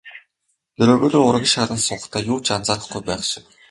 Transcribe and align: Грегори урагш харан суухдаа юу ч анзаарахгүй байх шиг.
Грегори 0.81 1.17
урагш 1.27 1.51
харан 1.57 1.79
суухдаа 1.87 2.21
юу 2.31 2.37
ч 2.45 2.47
анзаарахгүй 2.57 3.01
байх 3.07 3.21
шиг. 3.31 3.45